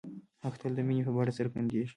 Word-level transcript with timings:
حق 0.43 0.55
تل 0.61 0.71
د 0.75 0.79
مینې 0.87 1.03
په 1.05 1.11
بڼه 1.15 1.31
څرګندېږي. 1.39 1.87